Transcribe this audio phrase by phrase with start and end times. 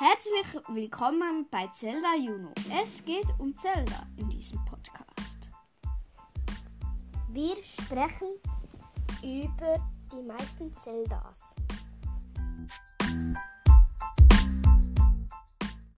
[0.00, 2.54] Herzlich willkommen bei Zelda Juno.
[2.72, 5.50] Es geht um Zelda in diesem Podcast.
[7.28, 8.28] Wir sprechen
[9.22, 9.76] über
[10.10, 11.54] die meisten Zeldas.